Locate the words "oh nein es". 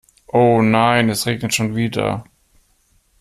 0.33-1.27